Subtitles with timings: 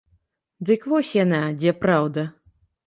[0.69, 2.29] Так вось яна, дзе праўда?